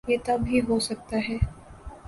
[0.07, 1.37] یہ تب ہی ہو سکتا ہے۔